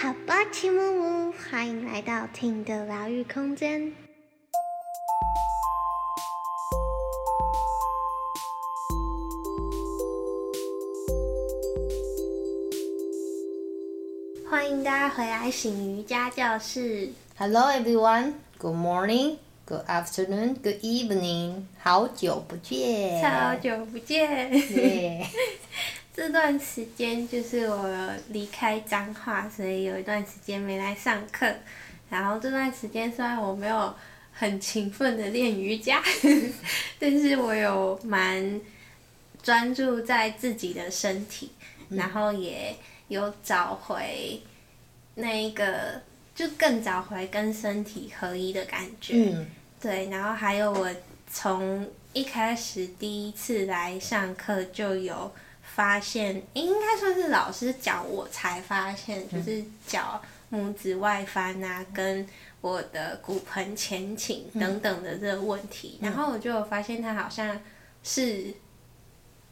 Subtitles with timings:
[0.00, 3.92] 好吧，齐木木，欢迎来到听的疗愈空间。
[14.48, 17.10] 欢迎大家回来醒瑜伽教室。
[17.36, 23.20] Hello everyone, good morning, good afternoon, good evening，好久不见。
[23.28, 24.48] 好久不见。
[26.18, 31.46] 耶这段时间就是我离开彰化，所以有一段时间没来上课。
[32.10, 33.94] 然后这段时间虽然我没有
[34.32, 36.02] 很勤奋的练瑜伽，
[36.98, 38.60] 但是我有蛮
[39.42, 41.52] 专注在自己的身体，
[41.88, 42.74] 然后也
[43.06, 44.42] 有找回
[45.14, 46.02] 那一个，
[46.34, 49.14] 就更找回跟身体合一的感觉。
[49.32, 49.46] 嗯
[49.80, 50.90] 对，然后还有我
[51.30, 55.30] 从一开始第一次来上课就有
[55.78, 60.20] 发现，应该算是老师教我才发现，就是脚
[60.50, 62.26] 拇指外翻啊，跟
[62.60, 67.60] 我的骨盆前倾等等的这个问题，然后我就发现它好像
[68.02, 68.52] 是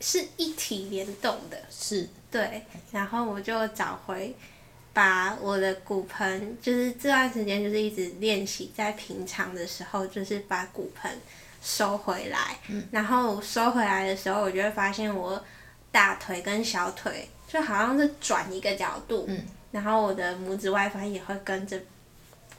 [0.00, 4.34] 是一体联动的，是，对，然后我就找回，
[4.92, 11.08] 把我的骨盆，就是这段时间就是一直练习，在平常的时候就是把骨盆
[11.62, 12.58] 收回来，
[12.90, 15.40] 然后收回来的时候，我就会发现我
[15.96, 21.80] 大腿跟小腿就好像是转一个角度，嗯然后我的拇指外翻也会跟着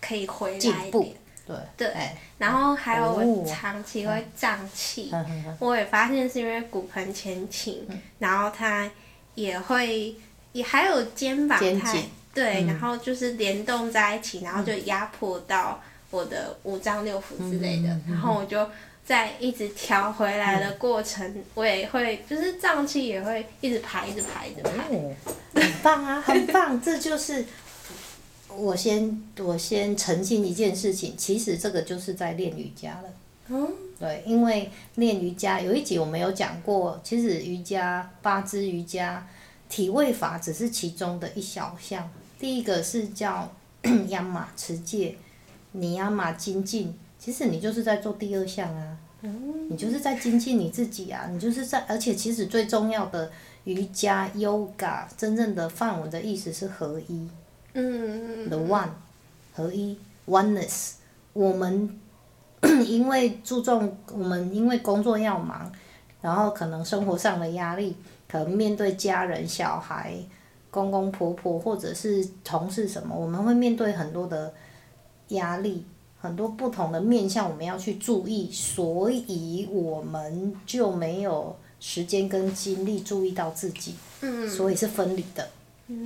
[0.02, 5.12] 可以回来一点，对对哎然后还有我哦长期会胀气，
[5.60, 8.90] 我也发现是因为骨盆前倾，然后它
[9.36, 10.16] 也会
[10.54, 18.68] 也还有肩膀太肩对，嗯然后就是联动在一起，然后就压迫到我的五脏六腑之类的，然后我就
[19.08, 24.72] 在一直调回来的过程，我也会就是胀气也会一直排，一直排，一直排。
[24.72, 25.16] 哦，
[25.56, 27.46] 很棒啊，很棒，这就是。
[28.60, 33.10] 我先我先澄清一件事情，其实这个就是在练瑜伽了。
[33.50, 39.28] 嗯对，因为练瑜伽有一集我们有讲过，其实瑜伽八支瑜伽
[39.70, 42.10] 体位法只是其中的一小项。
[42.40, 43.54] 第一个是叫
[44.10, 45.16] 亚马持戒，
[45.74, 53.32] 尼亚马精进，其实你就是在做第二项啊，你就是在精进你自己啊，你就是在，而且其实最重要的
[53.64, 57.28] 瑜伽 yoga 真正的范文的意思是合一。
[57.74, 58.90] 嗯 the one
[59.54, 59.98] 合一
[60.28, 60.94] oneness。
[61.34, 62.00] 我们
[62.88, 65.72] 因为注重我们因为工作要忙，
[66.22, 67.96] 然后可能生活上的压力，
[68.28, 70.16] 可能面对家人、小孩、
[70.72, 74.52] 公公婆婆或者是同事什么，我们会面对很多的
[75.30, 75.86] 压力，
[76.20, 85.48] 很多不同的面向我们要去注意，所以我们就没有时间跟精力注意到自己，嗯所以是分离的。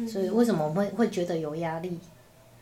[0.08, 1.98] 所以为什么我们会会觉得有压力？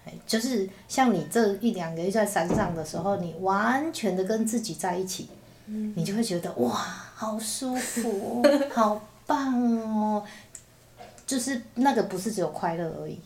[0.05, 5.27] 哎就是像你这一两个月在山上的时候，你完全的跟自己在一起，
[5.65, 6.71] 你就会觉得哇，
[7.15, 10.23] 好舒服哦，好棒哦。
[11.27, 13.19] 就是那个不是只有快乐而已，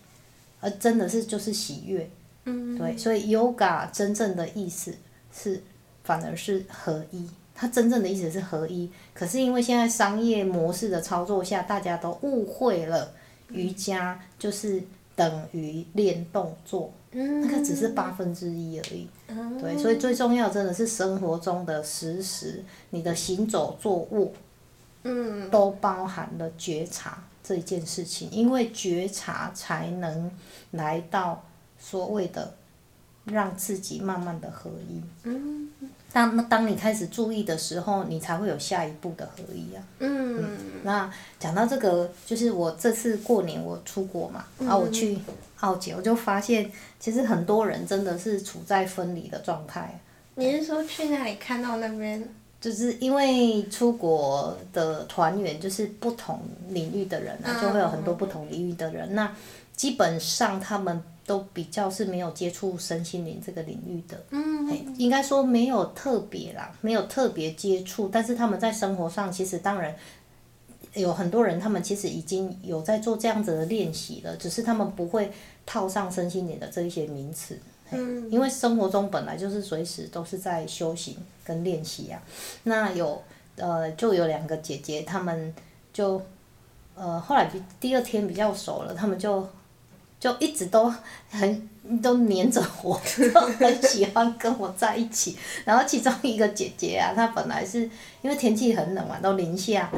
[0.59, 2.09] 而真的是就是喜悦。
[2.45, 4.93] 嗯对，所以 yoga 真正的意思
[5.31, 5.61] 是，
[6.03, 7.29] 反而是合一。
[7.55, 13.13] 它真正的意思是合一，可是因为现在商业模式的操作下，大家都误会了
[13.49, 14.81] 瑜伽就是
[15.15, 17.41] 等于练动作，嗯。
[17.41, 19.07] 那个只是八分之一而已。
[19.27, 19.61] 嗯。
[19.61, 24.33] 对，所以最重要真的是生活中的实时，你的行走、坐卧
[25.03, 25.47] 嗯。
[25.51, 30.31] 都包含了觉察这一件事情，因为觉察才能
[30.71, 31.45] 来到
[31.83, 32.55] 所谓的
[33.25, 35.01] 让自己慢慢的合一。
[35.25, 35.69] 嗯
[36.13, 39.83] 当当你开始注意的时候，你才会有下一步的合一啊。
[39.99, 40.43] 嗯
[40.83, 45.17] 那讲到这个，就是我这次过年我出国嘛，然后我去
[45.61, 49.99] 澳捷，我就发现其实很多人真的是处在分离的状态。
[50.35, 52.23] 你是说去那里看到那边？
[52.61, 56.39] 就是因为出国的团员就是不同
[56.69, 59.15] 领域的人啊，嗯就会有很多不同领域的人。
[59.15, 59.35] 那
[59.75, 69.95] 基本上他们都比较是没有接触身心灵这个领域的，嗯嘿应该说没有特别啦，没有特别接触，但是他们在生活上其实当然
[70.93, 75.31] 有很多人，他们其实已经有在做这样子的练习了，只是他们不会
[75.65, 77.57] 套上身心灵的这一些名词。
[77.91, 82.19] 嗯因为生活中本来就是随时都是在修行跟练习啊。
[82.63, 83.21] 那有
[83.55, 85.53] 呃，就有两个姐姐，她们
[85.91, 86.19] 就
[86.95, 89.47] 呃后来比第二天比较熟了，她们就
[90.23, 90.89] 就一直都
[91.29, 91.69] 很
[92.01, 92.97] 都黏着我，
[93.33, 95.37] 都很喜欢跟我在一起。
[95.65, 97.81] 然后其中一个姐姐啊，她本来是
[98.21, 99.91] 因为天气很冷嘛，都零下。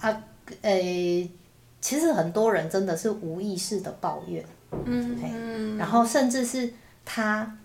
[0.00, 0.22] 啊，
[0.62, 1.30] 诶、
[1.80, 4.44] 其实很多人真的是无意识的抱怨，
[4.84, 6.74] 嗯，然后甚至是
[7.04, 7.56] 她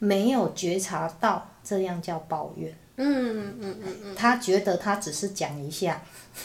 [0.00, 6.02] 没有觉察到这样叫抱怨，嗯嗯嗯嗯，他觉得他只是讲一下。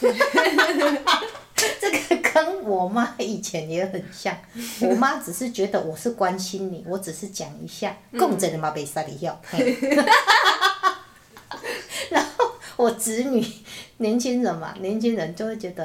[1.80, 4.36] 这个跟我妈以前也很像，
[4.82, 9.40] 我妈只是觉得我是关心你，我只是讲一下，共着的嘛被杀你笑。
[9.44, 9.76] 嘿
[12.10, 13.44] 然后我子女
[13.98, 15.84] 年轻人嘛，年轻人就会觉得，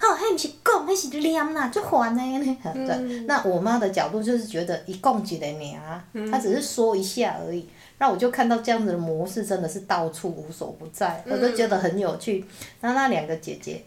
[0.00, 2.58] 哦，迄毋是讲，迄是念啦，就烦的呢。
[2.86, 7.66] 对，那我妈的角度就是觉得一讲一个尔，她只是说一下而已。
[7.98, 12.44] 那我就看到这样子的模式真的是到处无所不在，我都觉得很有趣。
[12.80, 13.82] 那那两个姐姐，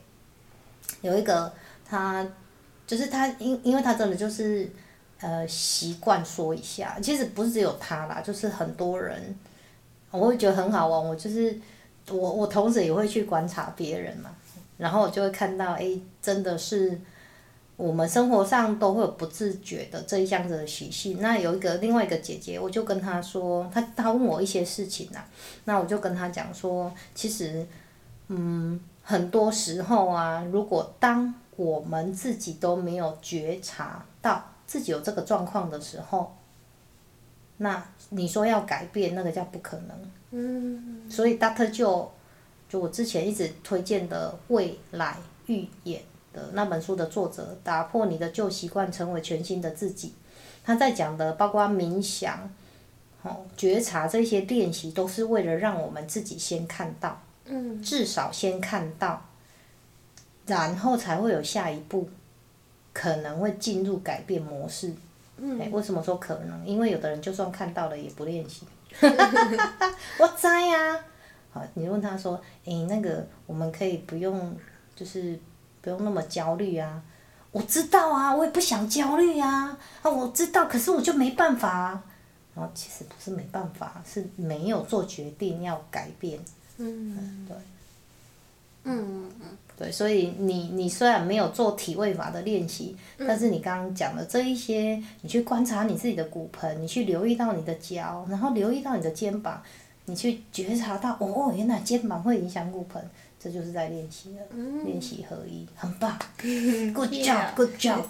[1.01, 1.51] 有一个
[1.94, 2.28] 他
[2.88, 4.68] 就是他因因为他真的就是
[5.19, 9.36] 呃习惯说一下，其实不是只有他啦，就是很多人，
[10.10, 11.07] 我会觉得很好玩。
[11.10, 11.56] 我就是
[12.10, 14.31] 我我同时也会去观察别人嘛，
[14.78, 17.00] 然后我就会看到哎，真的是。
[17.75, 21.18] 我们生活上都会有不自觉的这一样子的习性。
[21.19, 25.19] 那有一个另外一个姐姐，我就跟她说，她她问我一些事情呐，
[25.66, 27.66] 那我就跟她讲说，其实，
[28.28, 36.35] 嗯，很多时候啊，如果当我们自己都没有觉察到自己有这个状况的时候，
[37.57, 40.11] 那你说要改变，那个叫不可能。
[40.31, 41.09] 嗯。
[41.09, 42.11] 所以 Doctor 就
[42.67, 45.17] 就我之前一直推荐的未来
[45.47, 46.01] 预演。
[46.33, 50.15] 的那本书的作者，打破你的旧习惯，成为全新的自己。
[50.63, 52.49] 他在讲的，包括冥想、
[53.21, 59.23] 哦觉察这些练习，都是为了让我们自己先看到，嗯至少先看到，
[60.45, 62.10] 然后才会有下一步，
[62.94, 64.94] 可能会进入改变模式。
[65.60, 66.66] 哎，为什么说可能？
[66.66, 68.66] 因为有的人就算看到了也不练习。
[70.19, 71.00] 我在呀。
[71.51, 74.56] 好，你问他说：“哎，那个我们可以不用，
[74.95, 75.40] 就是。”
[75.84, 77.04] 不用那么焦虑啊！
[77.51, 79.78] 我知道啊，我也不想焦虑啊。
[80.01, 82.04] 啊，我知道，可是我就没办法啊。
[82.56, 86.40] 然后其实不是没办法，是没有做决定要改变。
[86.78, 87.45] 嗯。
[87.45, 87.57] 对。
[88.86, 89.57] 嗯嗯。
[89.77, 99.61] 对，所以你你虽然没有做体位法的练习，但是你刚刚讲的这一些，你去观察你自己的骨盆，你去留意到你的脚，然后留意到你的肩膀，
[100.05, 103.03] 你去觉察到哦，原来肩膀会影响骨盆。
[103.39, 106.17] 这就是在练习了，练习合一，很棒。
[106.39, 108.05] Good job，Good job。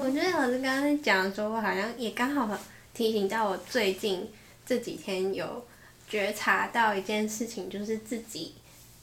[0.00, 2.58] 我觉得老师刚刚讲的说，好像也刚好
[2.94, 4.26] 提醒到我最近
[4.64, 5.62] 这几天有
[6.08, 8.54] 觉察到一件事情，就是自己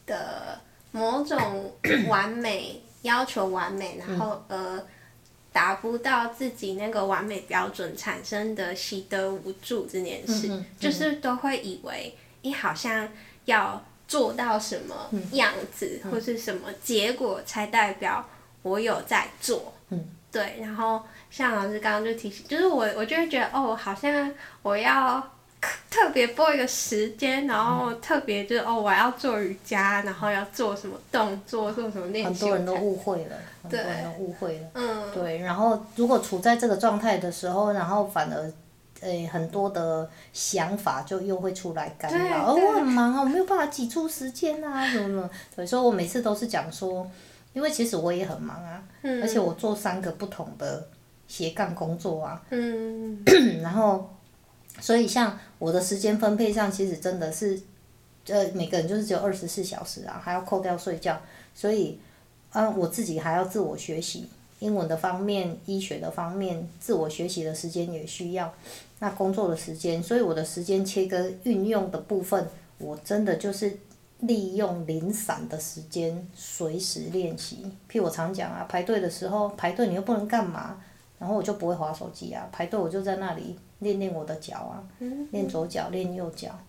[0.07, 0.59] 的
[0.95, 1.73] 某种
[2.07, 4.81] 完美要求完美，然后呃
[5.51, 13.07] 达不到自己那个完美标准产生的习得无助这件事，就是都会以为你好像
[13.45, 13.83] 要。
[14.07, 18.23] 做到什么样子或是什么结果，才代表
[18.61, 19.73] 我有在做。
[20.31, 21.01] 对，然后
[21.31, 24.31] 像老师刚刚就提醒，就是我我就会觉得哦，好像
[24.61, 25.34] 我要
[25.89, 32.41] 特别播一个时间，然后特别就是哦，我要做瑜伽，然后要做什么动作，做什么练习。
[32.41, 34.67] 很多人都误会了，很多人都误会了。
[34.73, 35.13] 嗯。
[35.13, 38.51] 对，然后如果处在这个状态的时候，然后反而。
[39.01, 45.29] 诶，很多的想法就又会出来干扰，而我很忙啊，我没有办法挤出时间啊，什么什么。
[45.55, 47.05] 对，所以我每次都是讲说，
[47.53, 48.81] 因为其实我也很忙啊，
[49.21, 50.87] 而且我做三个不同的
[51.27, 52.41] 斜杠工作啊。
[52.49, 53.21] 嗯。
[53.61, 54.09] 然后，
[54.79, 57.59] 所以像我的时间分配上，其实真的是，
[58.27, 61.19] 呃，每个人就是只有二十四小时啊，还要扣掉睡觉，
[61.53, 61.99] 所以，
[62.51, 64.27] 啊，我自己还要自我学习。
[64.59, 68.51] 英文的方面、医学的方面、自我学习的时间也需要，
[68.99, 73.77] 那工作的时间，所以我的时间切割运用的部分，我真的就是
[74.21, 77.65] 利用零散的时间随时练习。
[77.91, 80.81] 譬如我常讲啊，排队的时候排队你又不能干嘛，
[81.19, 84.83] 然后我就不会划手机啊，排队我就在那里练练我的脚啊，
[85.31, 86.59] 练左脚练右脚，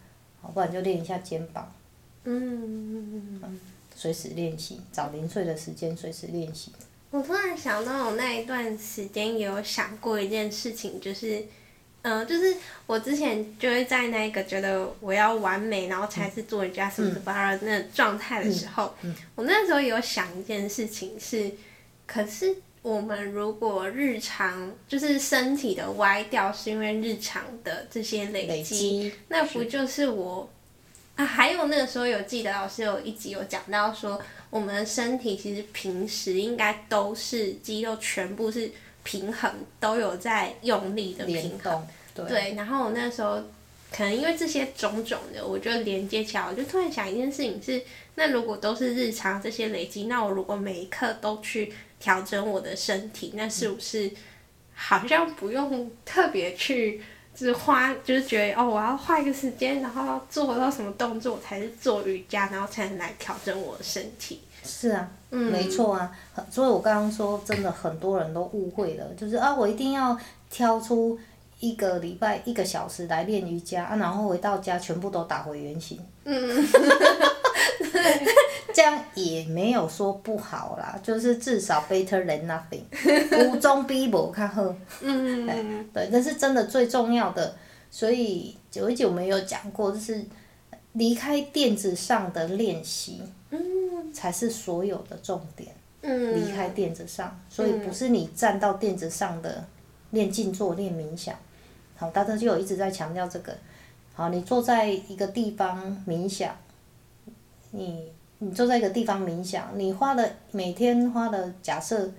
[0.41, 1.73] 好不然就练一下肩膀。
[2.23, 3.59] 嗯。
[3.99, 6.71] 随时练习，找零碎的时间随时练习。
[7.11, 11.43] 我突然想到，我那一段时间也有想过一件事情，就是，
[12.03, 12.55] 嗯，就是
[12.87, 18.95] 我之前就会在那个觉得我要完美，然后才是做人家什么什么那状态的时候，
[19.35, 21.51] 我那时候有想一件事情是，
[22.07, 22.55] 可是
[22.87, 30.49] 我们如果日常就是身体的歪掉，是因为日常的这些累积，那不就是我
[31.17, 31.25] 啊？
[31.25, 34.23] 还有那个时候有记得老师有一集有讲到说。
[34.49, 38.71] 我们的身体其实平时应该都是肌肉全部是
[39.03, 39.51] 平衡，
[39.81, 41.87] 都有在用力的平衡。
[42.15, 43.43] 对，然后我那时候
[43.91, 47.83] 可能因为这些种种的，我就连接起来，我就突然想一件事情是：
[48.15, 54.11] 那如果都是日常这些累积，那我如果每一刻都去调整我的身体，那是不是
[54.75, 57.03] 好像不用特别去，
[57.35, 64.41] 就是花，就是觉得哦，我要花一个时间，然后做到什么动作才是做瑜伽，然后才能来调整我的身体。
[64.63, 66.13] 是啊，嗯没错啊，
[66.51, 70.19] 所以我刚刚说，真的很多人都误会了，就是啊，我一定要
[70.51, 71.19] 挑出
[71.61, 75.99] 一个礼拜一个小时来练瑜伽，啊，然后回到家全部都打回原形。
[76.25, 76.67] 嗯。
[78.77, 82.83] 这样也没有说不好啦，就是至少 better than nothing，
[83.51, 84.63] 无中逼无较好。
[85.01, 85.89] 嗯。
[85.95, 87.57] 对，那是真的最重要的。
[87.91, 90.23] 所以九一九没有讲过，就是
[90.93, 93.23] 离开垫子上的练习。
[93.49, 95.75] 嗯才是所有的重点。
[96.03, 99.65] 嗯离开垫子上，所以不是你站到垫子上的
[100.11, 101.35] 练静坐、练冥想。
[101.97, 103.57] 好，大家就有一直在强调这个。
[104.13, 106.55] 好，你坐在一个地方冥想，
[107.71, 112.13] 你你坐在一个地方冥想，你花的每天花的假设，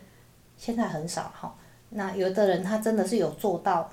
[0.57, 1.55] 现在很少哈。
[1.89, 3.89] 那有的人他真的是有做到，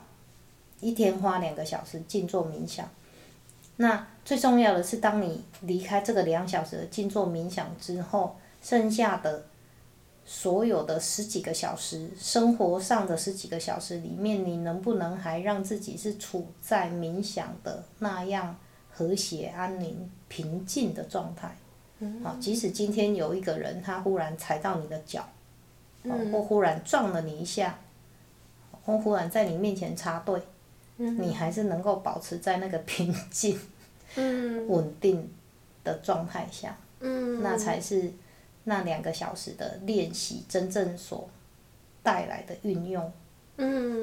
[0.80, 2.88] 一天花两个小时静坐冥想。
[3.76, 9.44] 那最重要的是，当你离开这个两小时的静坐冥想之后，剩下的
[10.24, 18.56] 所有的十几个小时，生活上的十几个小时里面，你能不能还让自己是处在冥想的那样
[18.90, 21.54] 和谐、安宁、平静的状态？
[22.22, 25.28] 好，即使今天有一个人他忽然踩到你的脚，
[26.32, 27.78] 或忽然撞了你一下，
[28.84, 30.40] 或忽然在你面前插队。
[30.96, 33.58] 你还是能够保持在那个平静、
[34.68, 35.28] 稳定
[35.82, 38.12] 的状态下，那才是
[38.62, 41.28] 那两个小时的练习真正所
[42.00, 43.12] 带来的运用。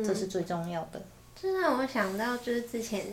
[0.03, 1.01] 这是最重要的。
[1.33, 3.05] 这让我想到，就是之前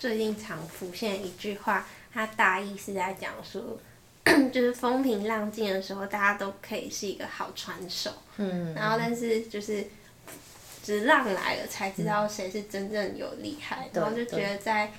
[0.00, 3.78] 最近常浮现一句话，它大意是在讲说，
[4.52, 8.10] 就是风平浪静的时候，大家都可以是一个好船手。
[8.36, 8.74] 嗯。
[8.74, 9.86] 然后，但是就是。
[10.84, 14.92] 只浪来了才知道谁是真正有厉害，然后就觉得在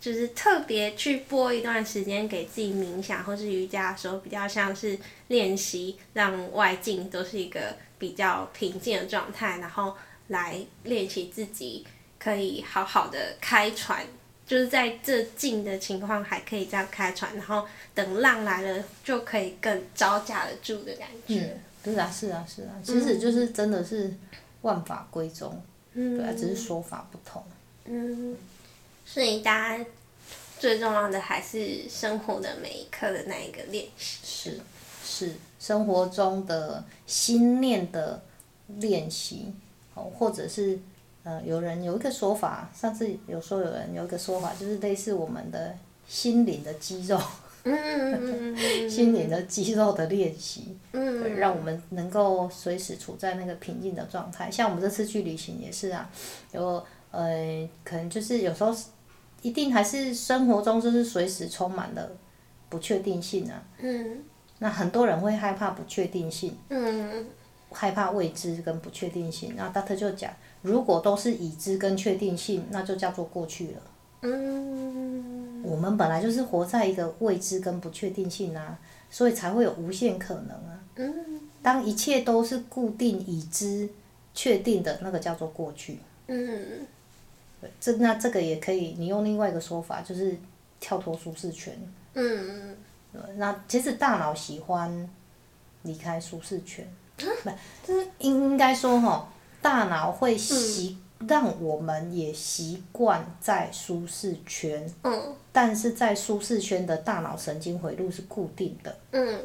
[0.00, 11.86] 就是特别去播一段时间给自己冥想或是瑜伽的时候，比较像是练习让外境都是一个比较平静的状态，然后来练习自己
[12.18, 14.04] 可以好好的开船，
[14.52, 21.58] 就是在这近的情况还可以这样开船，然后等浪来了就可以更招架得住的感觉。
[21.84, 24.12] 嗯，是啊，是啊，是啊，其实就是真的是。
[24.62, 25.60] 万法归宗，
[25.92, 27.42] 对啊，只是说法不同。
[27.84, 28.36] 嗯，
[29.04, 29.84] 所以大家
[30.56, 34.20] 最重要的还是生活的每一刻的那一个练习。
[34.22, 34.60] 是，
[35.04, 38.22] 是生活中的心念的
[38.68, 39.52] 练习，
[39.94, 40.78] 哦，或者是
[41.24, 45.74] 呃，有人有一个说法，上次有说有人有一个说法，就是类似我们的
[46.06, 47.20] 心灵的肌肉。
[48.90, 54.50] 心灵的肌肉的练习，对，让我们能够随时处在那个平静的状态。
[54.50, 56.10] 像我们这次去旅行也是啊，
[56.50, 58.74] 有呃，可能就是有时候
[59.42, 62.10] 一定还是生活中就是随时充满了
[62.68, 63.62] 不确定性啊。
[63.78, 64.24] 嗯。
[64.58, 66.58] 那很多人会害怕不确定性。
[66.68, 67.24] 嗯。
[67.72, 73.82] 害怕未知跟不确定性，那 Doctor 就讲，如果都是已知跟确定性，那就叫做过去了。
[74.22, 78.78] 嗯，我们本来就是活在一个未知跟不确定性啊，
[79.10, 80.78] 所以才会有无限可能啊。
[80.96, 83.88] 嗯，当一切都是固定、已知、
[84.34, 85.98] 确定的那个叫做过去。
[86.28, 86.86] 嗯，
[87.60, 90.36] 对，这那这个也可以，你用另外一个说法，就是
[90.78, 91.74] 跳脱舒适圈。
[92.14, 92.76] 嗯嗯。
[93.36, 95.10] 那其实大脑喜欢
[95.82, 97.26] 离开舒适圈，不，
[97.86, 99.28] 就是应该说哈，
[99.60, 100.98] 大脑会习。
[101.28, 109.40] 让我们也习惯在舒适圈，嗯，但是在舒适圈的大脑神经回路是固定的，嗯，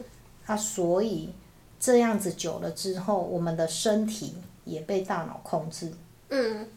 [0.47, 1.31] 啊，所以
[1.79, 4.33] 这样子久了之后，我们的身体
[4.65, 5.93] 也被大脑控制，
[6.29, 6.67] 嗯，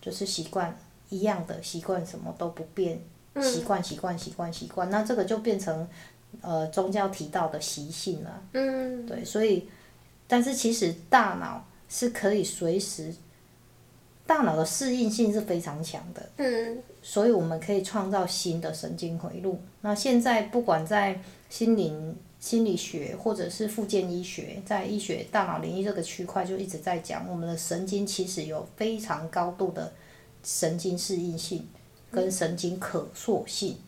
[0.00, 0.74] 就是习惯
[1.10, 2.98] 一样的习惯，什么都不变，
[3.42, 5.86] 习惯习惯习惯习惯，那这个就变成
[6.40, 9.68] 呃宗教提到的习性了，嗯，对，所以，
[10.30, 13.12] 但是其实大脑是可以随时。
[14.26, 19.60] 大脑的适应性是非常强的，嗯，所以我们可以创造新的神经回路。
[19.80, 29.92] 那现在不管在心灵心理学或者是附件医学，在医学大脑领域这个区块就一直在讲，我们的神经其实有非常高度的
[30.44, 31.66] 神经适应性
[32.12, 33.78] 跟神经可塑性。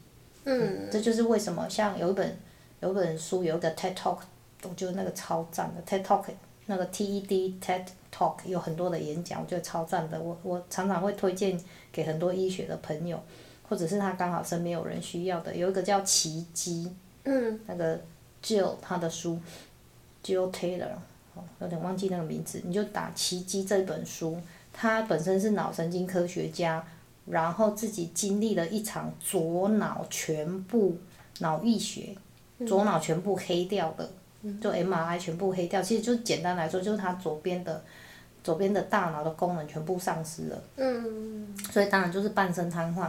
[0.42, 2.37] 嗯，这就是为什么像有一本
[2.80, 4.18] 有本书有一个 TED Talk，
[4.62, 6.25] 我觉得那个超赞的 TED Talk。
[6.66, 7.85] 那个 TED TED
[8.16, 10.19] Talk 有很多的演讲，我觉得超赞的。
[10.21, 13.21] 我我常常会推荐给很多医学的朋友，
[13.69, 15.54] 或者是他刚好身边有人需要的。
[15.54, 16.90] 有一个叫奇迹，
[17.25, 18.00] 嗯，那个
[18.42, 19.40] Jill 他的书
[20.23, 20.92] ，Jill Taylor，
[21.35, 24.38] 哦，有点忘记那个名字，你就打《奇迹》这本书，
[24.73, 26.83] 他本身是脑神经科学家，
[27.26, 30.97] 然后自己经历了一场左脑全部
[31.40, 32.16] 脑溢血，
[32.64, 34.09] 左脑全部黑掉的，
[34.61, 37.82] 就 MRI 全部黑掉，其实就简单来说，就是他左边的
[38.42, 41.54] 左边的大脑的功能全部丧失了，嗯。
[41.70, 43.08] 所以当然就是半身瘫痪，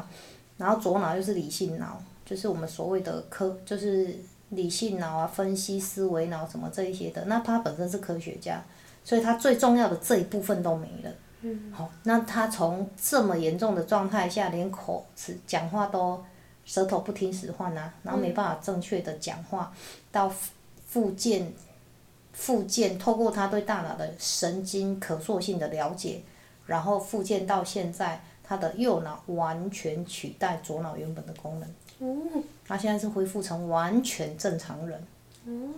[0.57, 4.15] 然后左脑又是理性脑，就是我们所谓的科，就是
[4.49, 8.61] 理性脑啊、分析思维脑什么这一些的，那他本身是科学家，
[9.03, 11.11] 所以他最重要的这一部分都没了。
[11.41, 11.71] 嗯。
[11.71, 16.23] 好，那他从这么严重的状态下，连口齿讲话都
[16.63, 19.73] 舌头不听使唤啊，然后没办法正确的讲话，
[20.11, 20.31] 到
[20.93, 21.51] 复健，
[22.33, 26.21] 复健透过他对大脑的神经可塑性的了解，
[26.67, 31.67] 然后复健到现在，他的右脑完全取代左脑原本的功能。
[31.97, 35.03] 哦他现在是恢复成完全正常人，
[35.47, 35.73] 哦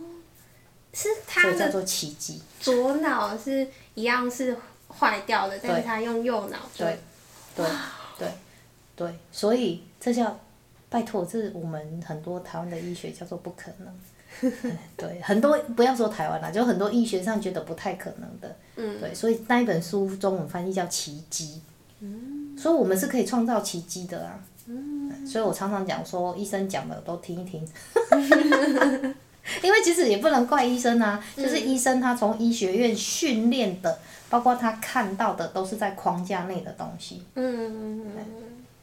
[0.91, 2.41] 是所他的以叫做奇迹。
[2.60, 4.57] 左脑是一样是
[4.89, 7.00] 坏掉的，但是他用右脑对，
[7.55, 7.65] 对，
[8.19, 8.27] 对，
[8.98, 10.38] 对，所以这叫
[10.89, 13.88] 拜托，这是我们很多台湾的医学叫做不可能。
[14.42, 14.51] 嗯
[14.98, 18.56] 对，很多不要说台湾啦，就很多医学上觉得不太可能的。
[18.75, 21.62] 嗯对，所以那一本书中文翻译叫奇迹。
[22.01, 24.39] 嗯所以我们是可以创造奇迹的啊。
[25.25, 27.65] 所以我常常讲说，医生讲的都听一听。
[29.62, 37.24] 因为其实也不能怪医生啊，就是医生他从医学院训练的，包括他看到的都是在框架内的东西。
[37.36, 38.01] 嗯，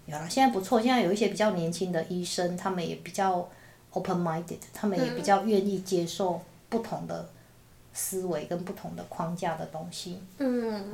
[0.07, 3.49] 有了，现在不错，现在有一些比较年轻的医生，他们也比较
[3.93, 7.29] open minded，他们也比较愿意接受不同的
[7.95, 10.21] 思维跟不同的框架的东西。
[10.39, 10.93] 嗯，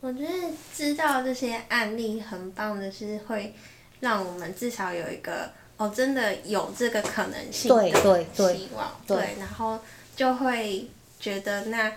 [0.00, 0.32] 我觉得
[0.74, 3.54] 知道这些案例很棒的是会
[4.00, 8.56] 让我们至少有一个哦，真的有这个可能性对的对对。
[8.56, 9.78] 希望，对然后
[10.16, 10.88] 就会
[11.20, 11.92] 觉得那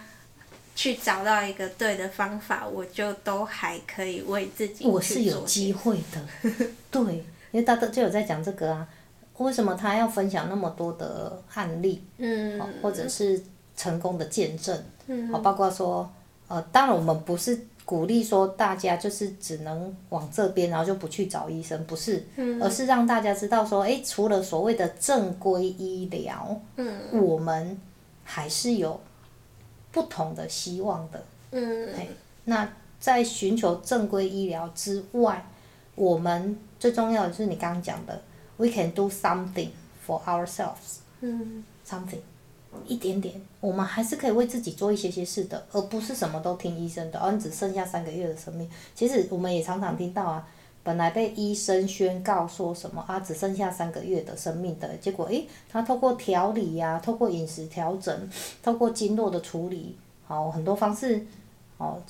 [0.75, 6.49] 去找到一个对的方法，我就都还可以为自己我是有机会的，
[6.89, 7.01] 对，
[7.51, 8.87] 因为大家就有在讲这个啊，
[9.41, 12.59] 为什么他要分享那么多的案例，嗯。
[12.81, 13.41] 或者是
[13.75, 14.77] 成功的见证，
[15.07, 15.29] 嗯。
[15.31, 16.09] 好，包括说，
[16.47, 22.61] 呃，当然我们不是鼓励说大家就是只能往这边，然后就不去找医生，不是，嗯。
[22.61, 26.99] 而是让大家知道说，诶，除了所谓的正规医疗，嗯。
[27.11, 27.77] 我们
[28.23, 28.99] 还是有
[29.91, 31.23] 不同的希望的。
[31.51, 31.89] 嗯。
[32.45, 32.67] 那
[32.99, 35.45] 在寻求正规医疗之外，
[35.95, 38.21] 我们最重要的就是你刚刚讲的
[38.61, 39.69] ，we can do something
[40.05, 40.99] for ourselves。
[41.21, 42.21] 嗯 something，
[42.85, 47.19] 一点点，我们还是可以为自己做一些些事的，而不是什么都听医生的。
[47.19, 48.69] 哦，你只剩下三个月的生命。
[48.95, 50.47] 其实我们也常常听到啊，
[50.83, 58.29] 本来被医生宣告说什么啊，只剩下三个月的生命的，结果诶，他透过调理呀、透过饮食调整，
[58.63, 61.25] 透过经络的处理，好很多方式，
[61.77, 62.01] 哦，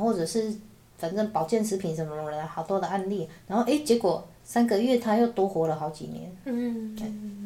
[0.00, 0.52] 或者是
[0.98, 6.34] 反正保健食品什么的，好多的案例，然后诶，结果三个月他又多活了好几年。
[6.46, 6.96] 嗯。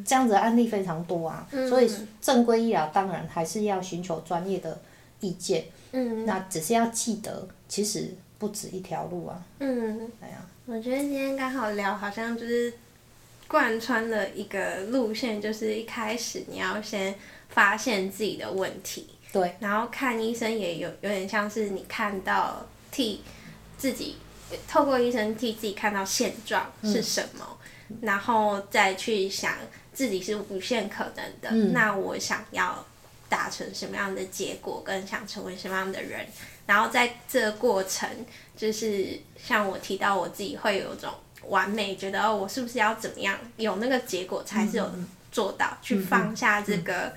[0.07, 4.79] 这样子的案例非常多啊，所以正规医疗当然还是要寻求专业的
[5.21, 6.25] 意见，嗯。
[6.25, 8.09] 那只是要记得，其实
[8.39, 12.73] 不止一条路啊，嗯，哎呀，我觉得今天刚好聊，好像就是
[13.47, 17.15] 贯穿了一个路线，就是一开始你要先
[17.51, 23.21] 发现自己的问题，对，然后看医生也有有点像是你看到替
[23.77, 24.17] 自己
[24.69, 27.59] 透过医生替自己看到现状是什么，
[28.01, 29.55] 然后再去想
[29.93, 31.73] 自己是无限可能的，嗯。
[31.73, 32.85] 那我想要
[33.29, 36.27] 达成什么样的结果，跟想成为什么样的人，
[36.67, 38.09] 然后在这个过程，
[38.57, 41.13] 就是像我提到我自己会有种
[41.47, 44.91] 完美，觉得哦，我是不是要怎么样有那个结果才是有
[45.33, 47.13] 做到，去放下这个。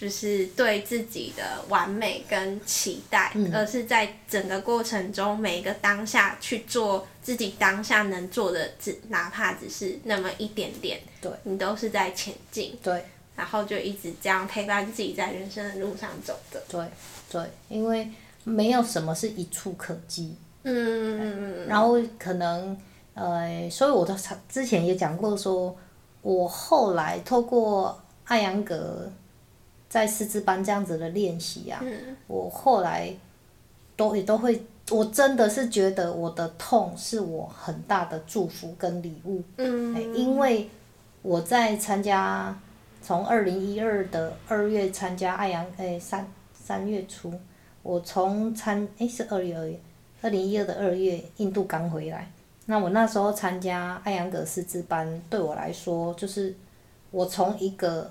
[0.00, 11.32] 就是对自己的完美跟期待，而是在整个过程中每一个当下去做自己当下能做的，只哪怕只是那么一点点，对。
[11.42, 16.62] 你都是在前进，对，然后就一直这样陪伴自己在人生的路上走的。
[16.68, 16.86] 对，
[17.28, 18.08] 对，因为
[18.44, 22.78] 没有什么是一触可及，嗯，然后可能，
[23.14, 24.14] 呃，所以我都
[24.48, 25.76] 之前也讲过说，
[26.22, 29.10] 我后来透过艾扬格
[29.88, 31.82] 在师资班这样子的练习啊，
[32.26, 33.12] 我后来
[33.96, 39.94] 都也都会，我真的是觉得我的痛是我很大的祝福跟礼物，嗯。
[39.94, 40.68] 哎因为
[41.22, 42.56] 我在参加
[43.02, 47.32] 从二零一二的二月参加艾扬，诶三三月初，
[47.82, 49.80] 我从参诶是二月二月，
[50.22, 52.30] 二零一二的二月印度刚回来，
[52.66, 56.54] 那我那时候参加艾扬格师资班，对我来说就是
[57.10, 58.10] 我从一个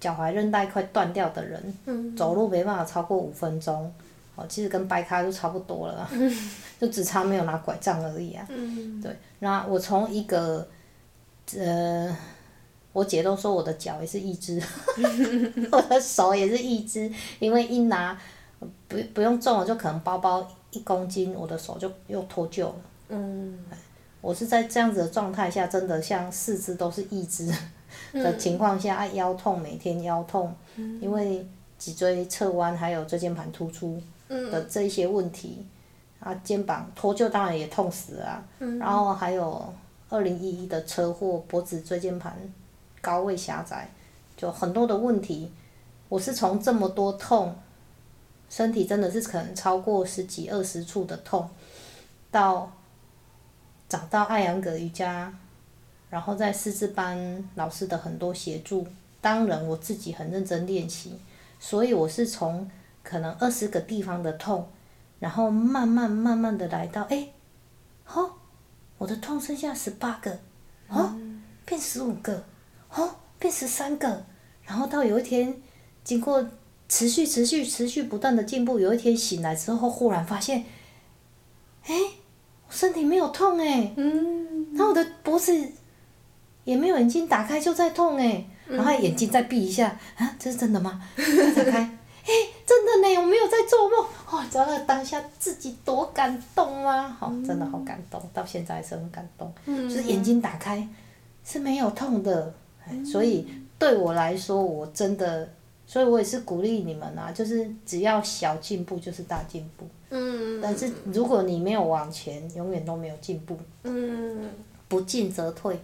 [0.00, 3.92] 脚踝韧带快断掉的人，嗯走路没办法超过五分钟，
[4.34, 6.10] 哦，其实跟掰咖就差不多了，
[6.80, 8.46] 就只差没有拿拐杖而已啊。
[8.48, 10.66] 嗯对，那我从一个，
[11.56, 12.16] 呃，
[12.92, 14.60] 我姐都说我的脚也是一只，
[15.70, 18.18] 我的手也是一只，因为一拿
[18.88, 22.74] 不不用重了，就可能包包一公斤，我的手就又脱臼了。
[23.10, 23.58] 嗯
[24.22, 27.50] 我是在这样子的状态下，真的像四肢都是一只
[28.12, 30.54] 的情况下，啊腰痛，每天腰痛，
[31.00, 31.46] 因为
[31.78, 35.66] 脊椎侧弯还有椎间盘突出的这一些问题，
[36.20, 38.44] 啊肩膀脱臼当然也痛死了、啊，
[38.78, 39.72] 然后还有
[40.08, 42.36] 二零一一的车祸，脖子椎间盘
[43.00, 43.88] 高位狭窄，
[44.36, 45.50] 就很多的问题，
[46.08, 47.54] 我是从这么多痛，
[48.48, 51.48] 身体真的是可能超过十几二十处的痛，
[52.30, 52.70] 到
[53.88, 55.32] 找到艾扬格瑜伽，
[56.10, 58.86] 然后在师资班老师的很多协助，
[59.20, 61.14] 当然我自己很认真练习，
[61.60, 62.68] 所以我是从
[63.02, 64.68] 可能二十个地方的痛，
[65.20, 67.28] 然后慢慢慢慢的来到，哎，
[68.12, 68.32] 哦，
[68.98, 70.38] 我的痛剩下十八个，
[70.88, 71.14] 哦，
[71.64, 72.44] 变十五个，
[72.92, 74.24] 哦，变十三个，
[74.64, 75.62] 然后到有一天，
[76.02, 76.44] 经过
[76.88, 80.64] 持续持续持续不断的进步，有一天醒来之后，忽然发现，
[81.84, 81.94] 哎，
[82.66, 84.50] 我身体没有痛哎，嗯。
[84.72, 85.52] 然后我的脖子
[86.64, 91.02] 也没有眼睛打开就在痛哎，然后眼睛再闭一下，啊，这是真的吗？
[91.16, 91.78] 再打开，
[92.24, 92.32] 哎，
[92.66, 97.08] 真的呢，我没有在做梦，哇、知道那个当下自己多感动吗？
[97.18, 100.86] 好、真的好感动，到现在还是很感动，就是眼睛打开
[101.44, 102.52] 是没有痛的，
[102.86, 103.46] 哎所以
[103.78, 105.48] 对我来说，我真的，
[105.86, 110.60] 所以我也是鼓励你们啊，就是只要小进步就是大进步，嗯。
[110.62, 113.58] 但是如果你没有往前，永远都没有进步。
[113.84, 114.50] 嗯。
[114.88, 115.80] 不进则退，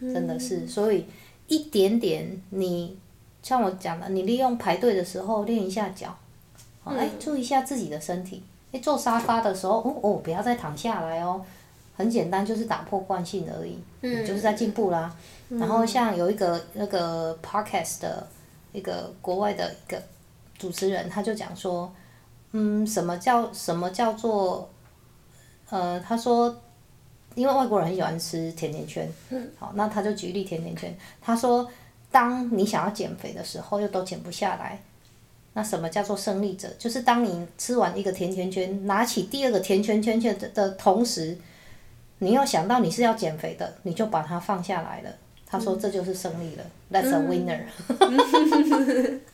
[0.00, 1.06] 真的是，所以
[1.46, 2.96] 一点点你
[3.42, 6.16] 像我讲的，你利用排队的时候练一下脚，
[6.84, 8.42] 哦哎、注意一下自己的身体。
[8.72, 11.44] 哎，坐沙发的时候，哦哦，不要再躺下来哦，
[11.96, 15.14] 很简单，就是打破惯性而已，你就是在进步啦。
[15.48, 18.26] 然后像有一个那个 podcast 的
[18.72, 20.00] 一个国外的一个
[20.56, 21.92] 主持人，他就讲说，
[22.52, 24.70] 嗯，什么叫什么叫做，
[25.68, 26.56] 呃，他说。
[27.34, 29.08] 因为外国人很喜欢吃甜甜圈，
[29.58, 30.94] 好，那他就举例甜甜圈。
[31.20, 31.70] 他说，
[32.10, 34.80] 当你想要减肥的时候，又都减不下来，
[35.54, 36.68] 那什么叫做胜利者？
[36.78, 41.38] 就是当你吃完一个甜甜圈，拿起第二个甜甜圈圈的的同时，
[42.18, 45.10] 你又想到你是要减肥的，你就把它放下来了。
[45.46, 47.60] 他说这就是胜利了、t h a winner。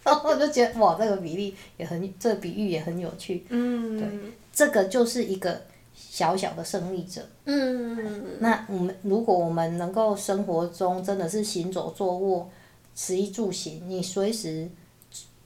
[0.02, 3.44] 然后我就觉得哇，这个比例也很，这个比喻也很有趣。
[3.50, 5.60] 嗯这个就是一个
[5.96, 7.26] 小小的胜利者。
[7.46, 12.50] 嗯那我们如果我们能够生活中真的是行走坐卧、
[12.94, 14.68] 食衣住行，你随时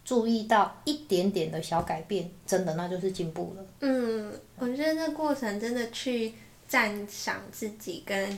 [0.04, 3.64] 注意到一点点的小改变，真的那就是进步了。
[3.80, 6.34] 嗯，我觉得这过程真的去
[6.66, 8.36] 赞赏自己，跟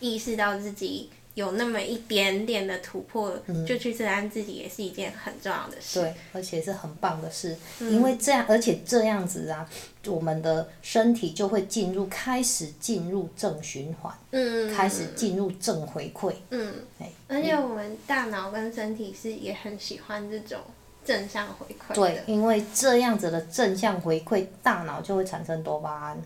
[0.00, 6.00] 意识到自己有那么一点点的突破，就去承担自己，也是一件很重要的事。
[6.00, 9.68] 对，而且是很棒的事，因为这样，而且这样子啊，
[10.06, 16.32] 我们的身体就会进入开始进入正循环，嗯，开始进入正回馈。
[16.50, 20.60] 嗯，哎而且我们大脑跟身体是也很喜欢这种
[21.04, 21.94] 正向回馈。
[21.94, 26.22] 对，因为这样子的正向回馈，大脑就会产生多巴胺、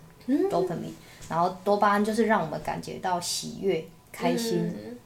[0.51, 0.93] dopamine，
[1.31, 4.59] 然后多巴胺就是让我们感觉到喜悦、开心。
[4.59, 4.98] 嗯，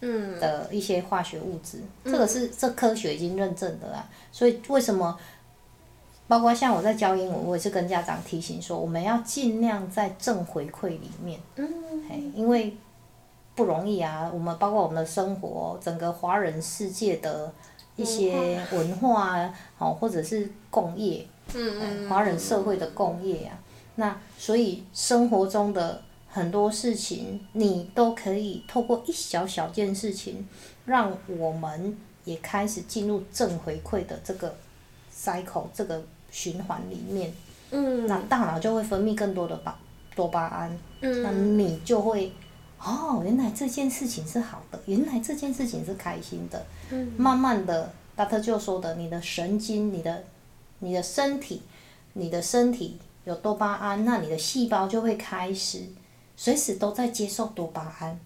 [0.00, 1.82] 的一些化学物质。
[2.04, 4.08] 这个是这科学已经认证的啦。
[4.32, 5.18] 所以为什么？
[6.28, 11.68] 包括像我在教英文，我也是跟家长提醒说，我们要尽量在正回馈里面，嗯
[12.08, 12.76] 嘿，因为
[13.56, 14.30] 不容易啊。
[14.32, 17.52] 我们包括我们的生活，整个华人世界的
[17.96, 23.58] 一些文化啊，哦，或者是工业，嗯嗯，华人社会的工业啊。
[23.96, 30.46] 那所以生活中的很多事情，你都可以透过一小小件事情，
[30.86, 34.56] 让我们也开始进入正回馈的这个
[35.12, 37.32] cycle 这个循环里面。
[37.72, 39.78] 嗯，那大脑就会分泌更多的巴
[40.14, 42.32] 多巴胺，嗯那你就会
[42.78, 46.64] 哦，原来这件事情是好的，原来这件事情是开心的。
[46.90, 50.24] 嗯慢慢的，达特就说的，你的神经、你的、
[50.78, 51.62] 你的身体、
[52.12, 55.82] 你的身体有多巴胺，那你的细胞就会开始
[56.42, 58.18] 随时都在接受多巴胺。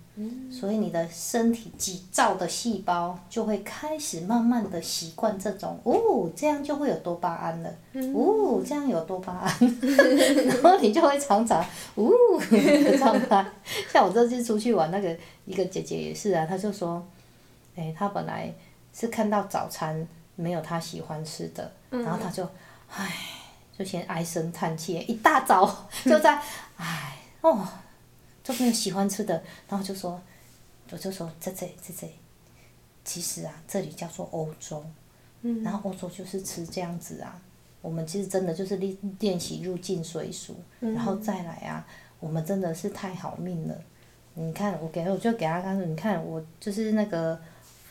[0.48, 7.68] 所以你的身体几兆的细胞就会开始慢慢的习惯这种哦，这样就会有多巴胺了，
[8.14, 9.52] 哦，这样有多巴胺，
[10.46, 11.60] 然后你就会常常
[11.96, 12.08] 哦
[12.48, 13.44] 的状态。
[13.92, 17.04] 像我这次出去玩，那个一个姐姐也是啊，她就说，
[17.74, 18.54] 哎、她本来
[18.92, 22.48] 是看到早餐没有她喜欢吃的，然后她就，
[22.88, 23.12] 唉，
[23.76, 26.40] 就先唉声叹气，一大早就在，
[26.76, 27.66] 唉，哦，
[28.44, 30.20] 就没有喜欢吃的，然后就说，
[30.90, 32.12] 我就说在这里，在这里，
[33.04, 34.84] 其实啊，这里叫做欧洲，
[35.64, 37.40] 然后欧洲就是吃这样子啊。
[37.80, 41.86] 我们其实真的就是练练习入境随俗，然后再来啊，
[42.20, 43.74] 我们真的是太好命了。
[44.34, 47.40] 你看，我给我就给他看说，你看我就是那个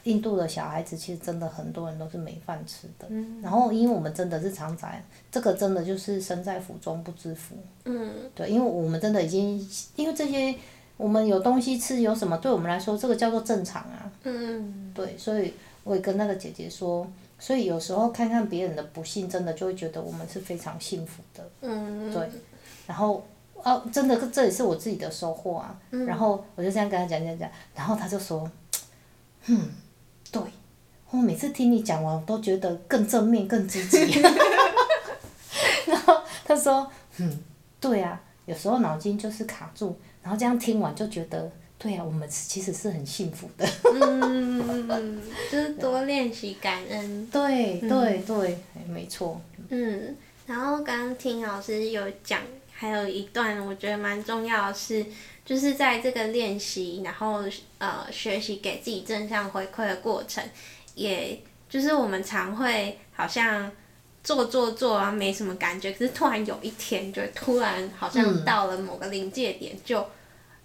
[0.03, 3.07] 印度的小孩子，其实真的很多人都是没饭吃的。
[3.41, 7.55] 然后，因为我们真的是常在，这个真的就是身在福中不知福。
[7.85, 8.11] 嗯。
[8.35, 9.59] 对，因为我们真的已经，
[9.95, 10.53] 因为这些
[10.97, 14.11] 我们有东西吃，有什么对我们来说，这个叫做正常啊。
[14.23, 14.91] 嗯。
[14.93, 17.07] 对，所以我也跟那个姐姐说。
[17.39, 21.49] 所以有时候看看别人的不幸，真的就会觉得我们是非常幸福的。
[21.61, 22.13] 嗯。
[22.13, 22.29] 对，
[22.87, 23.21] 然后
[23.55, 25.77] 哦，真的这也是我自己的收获啊。
[25.91, 26.05] 嗯。
[26.05, 28.49] 然后我就这样跟他讲讲讲，然后他就说
[29.47, 29.69] ：“嗯，
[30.33, 30.41] 对，
[31.11, 34.19] 我每次听你讲完，我都觉得更正面、更积极。
[35.87, 37.39] ”然后他说：“嗯，
[37.79, 43.67] 对啊，有时候脑筋就是卡住，然后这样听完就觉得。”对啊，我们其实是很幸福的。
[43.93, 47.27] 嗯，就是 多练习感恩。
[47.27, 49.41] 对对对，没错。
[49.67, 50.15] 嗯，
[50.47, 52.39] 然后刚刚听老师有讲，
[52.83, 55.05] 还有一段我觉得蛮重要的是，
[55.45, 57.45] 就是在这个练习，然后
[57.77, 60.43] 呃学习给自己正向回馈的过程，
[60.95, 63.71] 也就是我们常会好像
[64.21, 70.05] 做做做啊没什么感觉，可是突然有一天就突然好像到了某个临界点就。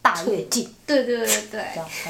[0.00, 1.64] 大跃进，对对对对，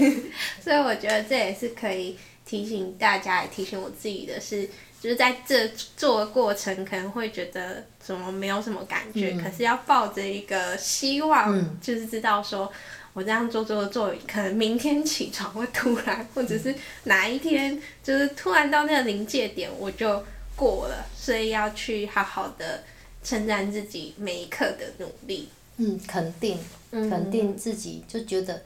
[0.62, 4.68] 所以我觉得这也是可以提醒大家，也提醒我自己的是，
[5.00, 12.70] 就是在这做的过程可能会觉得怎么没有什么感觉，可是要抱着一个希望，就是知道说
[13.12, 20.22] 我这样做做做，可能明天起床会突然，或者是哪一天就是突然到那个临界点我就
[20.56, 22.82] 过了，所以要去好好的
[23.22, 25.48] 称赞自己每一刻的努力。
[25.76, 26.58] 嗯，肯定，
[26.90, 28.60] 肯定自己就觉得，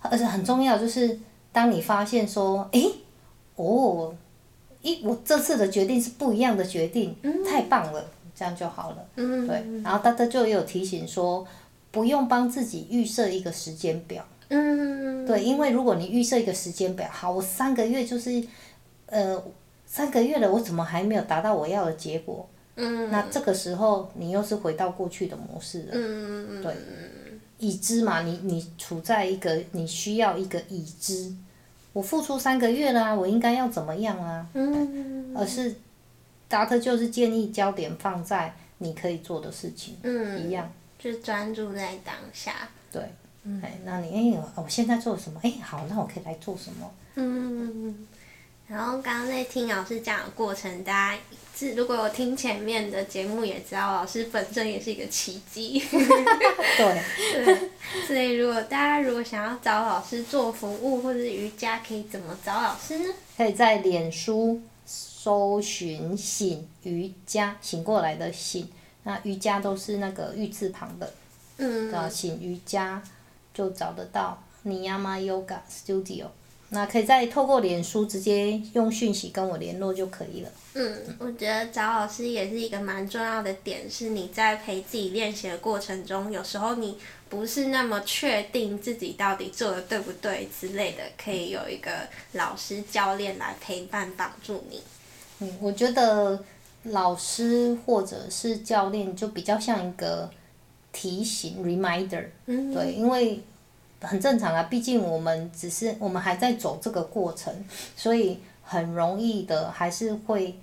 [0.00, 1.16] 而且很重要就是，
[1.52, 2.90] 当你发现说，诶，
[3.54, 4.12] 哦，
[4.86, 9.06] 一我这次的决定是不一样的决定，太棒了，这样就好了。
[9.16, 11.46] 对，然后大家就有提醒说，
[11.90, 14.24] 不用帮自己预设一个时间表。
[14.48, 15.26] 嗯。
[15.26, 18.40] 对，因为如果你预设一个时间表，好，我三个月就是，
[19.06, 19.42] 呃，
[19.84, 22.48] 三个月了，我怎么还没有达到我要的结果？
[23.10, 25.92] 那这个时候你又是回到过去的模式了，
[26.62, 26.76] 对，
[27.58, 31.32] 已知嘛，你你处在一个你需要一个已知，
[31.96, 34.46] 我付出三个月啦啊，我应该要怎么样啊？
[35.34, 35.74] 而是
[36.46, 39.96] 达特就是建议焦点放在你可以做的事情，
[40.38, 42.68] 一样，就专注在当下。
[42.92, 43.00] 对，
[43.62, 45.40] 哎，那你哎，我现在做什么？
[45.42, 46.90] 哎，好，那我可以来做什么？
[47.14, 48.06] 嗯。
[48.68, 51.22] 然后刚刚在听老师讲的过程，大家
[51.54, 55.78] 是如果有听前面的节目，也知道老师本身也是一个奇迹。
[55.88, 57.02] 对。
[57.44, 57.70] 对。
[58.08, 63.14] 所以如果大家如果想要找老师做服务或者瑜伽，可以怎么找老师呢？
[63.36, 68.68] 可以在脸书搜寻“醒瑜伽”，醒过来的“醒”，
[69.04, 71.14] 那瑜伽都是那个玉字旁的。
[71.58, 71.92] 嗯。
[71.92, 73.00] 的醒瑜伽
[73.54, 76.26] 就找得到尼亚玛 Yoga Studio。
[76.70, 80.50] 那可以再透过脸书直接用讯息跟我联络就可以了。
[80.74, 86.98] 嗯，我觉得找老师也是一个蛮重要的点，是你在陪自己练习的过程中，有时候你
[87.28, 91.90] 不是那么确定自己到底做的对不对之类的，可以有一个
[92.32, 94.82] 老师教练来陪伴帮助你。
[95.38, 96.42] 嗯，我觉得
[96.82, 100.28] 老师或者是教练就比较像一个
[100.92, 103.40] 提醒 reminder，嗯对，因为。
[104.00, 107.64] 很正常啊，毕竟我们只是我们还在走这个过程，
[107.96, 110.58] 所以很容易的还是会，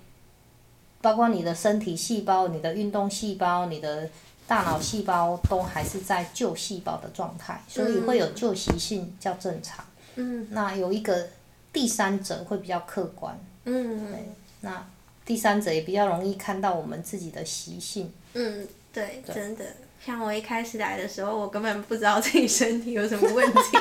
[1.00, 4.08] 包括你的身体细胞、你的运动细胞、你的
[4.46, 9.84] 大脑细胞都还是在旧细胞的状态，所以会有旧习性较正常。
[10.16, 10.46] 嗯。
[10.50, 11.28] 那有一个
[11.72, 13.38] 第三者会比较客观。
[13.64, 14.12] 嗯。
[14.12, 14.28] 对
[14.60, 14.86] 那
[15.24, 18.12] 第三者也比较容易看到我们自己的习性。
[18.34, 19.64] 嗯，对，真的。
[20.04, 23.78] 像我一开始来的时候，我根本不知道自己身体有什么问题。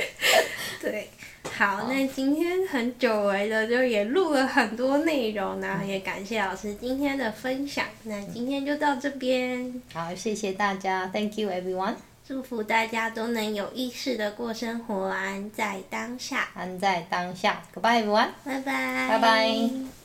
[0.82, 1.08] 对，
[1.56, 7.86] 好，那今天很久违的就也录了很多内容，然后也感谢老师今天的分享。
[8.02, 9.80] 那今天就到这边。
[9.94, 11.94] 好，谢谢大家，Thank you everyone。
[12.26, 16.48] 祝福大家都能有意识的过生活，安在当下。
[16.54, 18.28] 安在当下，Goodbye everyone。
[18.44, 19.08] 拜拜。
[19.08, 20.01] 拜拜。